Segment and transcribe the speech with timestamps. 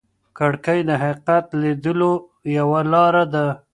[0.37, 2.13] کړکۍ د حقیقت لیدلو
[2.57, 3.47] یوه لاره ده.